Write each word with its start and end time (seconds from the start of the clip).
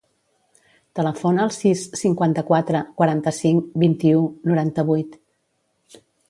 Telefona 0.99 1.43
al 1.43 1.51
sis, 1.57 1.83
cinquanta-quatre, 2.01 2.81
quaranta-cinc, 3.03 3.69
vint-i-u, 3.85 4.25
noranta-vuit. 4.53 5.21